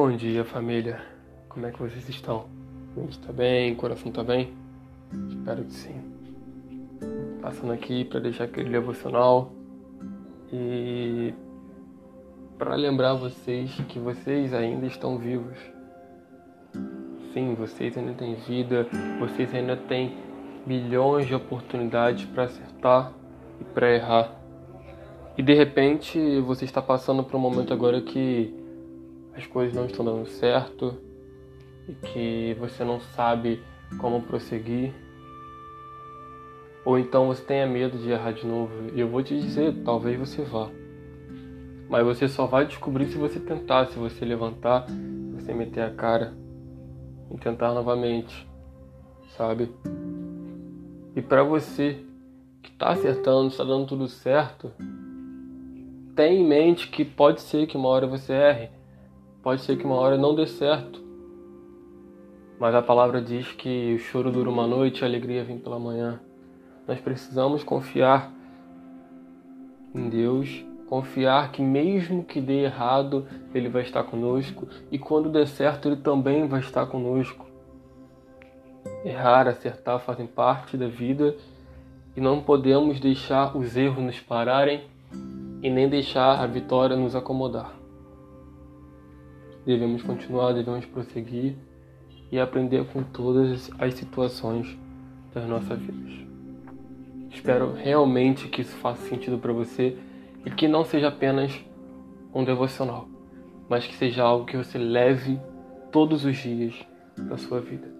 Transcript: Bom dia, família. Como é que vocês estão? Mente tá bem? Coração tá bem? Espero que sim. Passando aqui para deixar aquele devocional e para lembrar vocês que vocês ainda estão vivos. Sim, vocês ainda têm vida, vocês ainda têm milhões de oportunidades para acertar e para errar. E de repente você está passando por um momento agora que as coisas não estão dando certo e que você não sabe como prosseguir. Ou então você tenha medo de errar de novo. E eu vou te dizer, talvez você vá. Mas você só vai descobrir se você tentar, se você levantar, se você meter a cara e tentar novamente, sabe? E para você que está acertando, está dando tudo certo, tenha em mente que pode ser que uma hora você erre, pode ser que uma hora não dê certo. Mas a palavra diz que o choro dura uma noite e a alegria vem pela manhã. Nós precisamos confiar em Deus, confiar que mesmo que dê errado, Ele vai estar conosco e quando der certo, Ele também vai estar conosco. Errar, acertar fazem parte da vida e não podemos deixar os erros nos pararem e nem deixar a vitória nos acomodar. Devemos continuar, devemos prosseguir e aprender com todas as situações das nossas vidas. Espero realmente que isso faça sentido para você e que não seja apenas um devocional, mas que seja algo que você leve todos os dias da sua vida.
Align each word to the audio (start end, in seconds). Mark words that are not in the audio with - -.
Bom 0.00 0.14
dia, 0.14 0.44
família. 0.44 1.00
Como 1.48 1.66
é 1.66 1.72
que 1.72 1.80
vocês 1.80 2.08
estão? 2.08 2.44
Mente 2.96 3.18
tá 3.18 3.32
bem? 3.32 3.74
Coração 3.74 4.12
tá 4.12 4.22
bem? 4.22 4.54
Espero 5.28 5.64
que 5.64 5.72
sim. 5.72 6.00
Passando 7.42 7.72
aqui 7.72 8.04
para 8.04 8.20
deixar 8.20 8.44
aquele 8.44 8.70
devocional 8.70 9.50
e 10.52 11.34
para 12.56 12.76
lembrar 12.76 13.14
vocês 13.14 13.74
que 13.88 13.98
vocês 13.98 14.54
ainda 14.54 14.86
estão 14.86 15.18
vivos. 15.18 15.58
Sim, 17.32 17.56
vocês 17.56 17.98
ainda 17.98 18.12
têm 18.12 18.36
vida, 18.36 18.86
vocês 19.18 19.52
ainda 19.52 19.76
têm 19.76 20.16
milhões 20.64 21.26
de 21.26 21.34
oportunidades 21.34 22.24
para 22.26 22.44
acertar 22.44 23.12
e 23.60 23.64
para 23.64 23.92
errar. 23.92 24.32
E 25.36 25.42
de 25.42 25.54
repente 25.54 26.40
você 26.42 26.64
está 26.64 26.80
passando 26.80 27.24
por 27.24 27.36
um 27.36 27.40
momento 27.40 27.74
agora 27.74 28.00
que 28.00 28.67
as 29.38 29.46
coisas 29.46 29.72
não 29.72 29.86
estão 29.86 30.04
dando 30.04 30.26
certo 30.26 30.98
e 31.88 31.92
que 31.92 32.56
você 32.58 32.84
não 32.84 33.00
sabe 33.00 33.62
como 33.98 34.20
prosseguir. 34.20 34.92
Ou 36.84 36.98
então 36.98 37.28
você 37.28 37.42
tenha 37.44 37.66
medo 37.66 37.96
de 37.98 38.10
errar 38.10 38.32
de 38.32 38.44
novo. 38.44 38.72
E 38.92 39.00
eu 39.00 39.08
vou 39.08 39.22
te 39.22 39.38
dizer, 39.38 39.74
talvez 39.84 40.18
você 40.18 40.42
vá. 40.42 40.68
Mas 41.88 42.04
você 42.04 42.28
só 42.28 42.46
vai 42.46 42.66
descobrir 42.66 43.06
se 43.06 43.16
você 43.16 43.38
tentar, 43.38 43.86
se 43.86 43.98
você 43.98 44.24
levantar, 44.24 44.88
se 44.88 45.30
você 45.32 45.54
meter 45.54 45.82
a 45.82 45.90
cara 45.90 46.34
e 47.30 47.38
tentar 47.38 47.72
novamente, 47.72 48.46
sabe? 49.36 49.70
E 51.14 51.22
para 51.22 51.44
você 51.44 52.04
que 52.60 52.70
está 52.70 52.90
acertando, 52.90 53.48
está 53.48 53.62
dando 53.62 53.86
tudo 53.86 54.08
certo, 54.08 54.72
tenha 56.16 56.40
em 56.40 56.46
mente 56.46 56.88
que 56.88 57.04
pode 57.04 57.40
ser 57.40 57.66
que 57.66 57.76
uma 57.76 57.88
hora 57.88 58.06
você 58.06 58.32
erre, 58.32 58.77
pode 59.42 59.62
ser 59.62 59.76
que 59.76 59.84
uma 59.84 59.96
hora 59.96 60.16
não 60.16 60.34
dê 60.34 60.46
certo. 60.46 61.02
Mas 62.58 62.74
a 62.74 62.82
palavra 62.82 63.22
diz 63.22 63.52
que 63.52 63.94
o 63.94 63.98
choro 63.98 64.32
dura 64.32 64.50
uma 64.50 64.66
noite 64.66 65.00
e 65.00 65.04
a 65.04 65.06
alegria 65.06 65.44
vem 65.44 65.58
pela 65.58 65.78
manhã. 65.78 66.20
Nós 66.86 67.00
precisamos 67.00 67.62
confiar 67.62 68.32
em 69.94 70.08
Deus, 70.08 70.64
confiar 70.88 71.52
que 71.52 71.62
mesmo 71.62 72.24
que 72.24 72.40
dê 72.40 72.64
errado, 72.64 73.26
Ele 73.54 73.68
vai 73.68 73.82
estar 73.82 74.02
conosco 74.04 74.66
e 74.90 74.98
quando 74.98 75.28
der 75.28 75.46
certo, 75.46 75.88
Ele 75.88 75.96
também 75.96 76.46
vai 76.48 76.60
estar 76.60 76.86
conosco. 76.86 77.46
Errar, 79.04 79.46
acertar 79.46 80.00
fazem 80.00 80.26
parte 80.26 80.76
da 80.76 80.88
vida 80.88 81.36
e 82.16 82.20
não 82.20 82.40
podemos 82.40 82.98
deixar 82.98 83.56
os 83.56 83.76
erros 83.76 84.02
nos 84.02 84.18
pararem 84.18 84.82
e 85.62 85.70
nem 85.70 85.88
deixar 85.88 86.40
a 86.40 86.46
vitória 86.46 86.96
nos 86.96 87.14
acomodar. 87.14 87.72
Devemos 89.68 90.02
continuar, 90.02 90.54
devemos 90.54 90.86
prosseguir 90.86 91.54
e 92.32 92.40
aprender 92.40 92.86
com 92.86 93.02
todas 93.02 93.70
as 93.78 93.92
situações 93.92 94.78
das 95.34 95.46
nossas 95.46 95.78
vidas. 95.78 96.26
Espero 97.30 97.74
realmente 97.74 98.48
que 98.48 98.62
isso 98.62 98.74
faça 98.78 99.06
sentido 99.06 99.36
para 99.36 99.52
você 99.52 99.94
e 100.46 100.50
que 100.50 100.66
não 100.66 100.86
seja 100.86 101.08
apenas 101.08 101.52
um 102.32 102.44
devocional, 102.44 103.10
mas 103.68 103.86
que 103.86 103.94
seja 103.94 104.22
algo 104.22 104.46
que 104.46 104.56
você 104.56 104.78
leve 104.78 105.38
todos 105.92 106.24
os 106.24 106.38
dias 106.38 106.74
da 107.18 107.36
sua 107.36 107.60
vida. 107.60 107.92